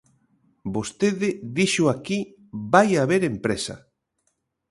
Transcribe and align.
Vostede 0.75 1.29
dixo 1.57 1.83
aquí: 1.95 2.19
vai 2.73 2.89
haber 3.01 3.21
empresa. 3.33 3.75